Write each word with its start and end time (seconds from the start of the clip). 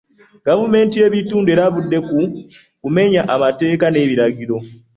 Gavumenti 0.47 0.95
y'ebitundu 0.97 1.47
erabula 1.55 1.99
ku 2.07 2.19
kumenya 2.81 3.21
amateeka 3.33 3.85
n'ebiragiro. 3.89 4.57